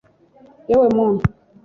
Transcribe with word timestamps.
yewe 0.69 0.87
muntu!! 0.95 1.23